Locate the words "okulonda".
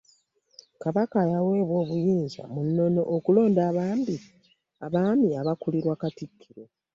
3.15-3.61